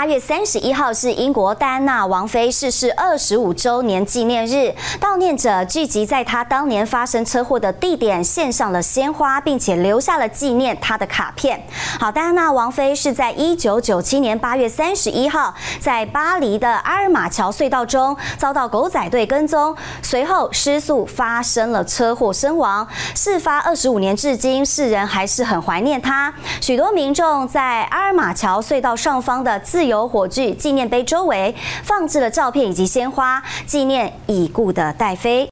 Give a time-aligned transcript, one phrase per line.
[0.00, 11.62] 八月三十一号是英国戴安娜王妃逝世二十五周年纪念日，悼念者聚集在她当年发生车祸的地点，献上了鲜花，并且留下了纪念她的卡片。
[11.98, 22.88] 好，戴安娜王妃是在一九九七年八月三十一号，在巴黎的阿尔马桥隧道中遭到狗仔队跟踪，随后失速发生了车祸身亡。
[23.14, 26.32] 事发二十五年至今，世人还是很怀念她。
[26.62, 35.48] 许多民众在阿尔马桥隧道上方的自由由火炬纪念碑周围放置了照片以及鲜花，纪念已故的戴妃。